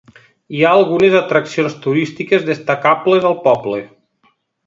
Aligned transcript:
Hi 0.59 0.63
ha 0.63 0.69
algunes 0.77 1.17
atraccions 1.19 1.75
turístiques 1.83 2.47
destacables 2.49 3.31
al 3.33 3.39
poble. 3.47 3.83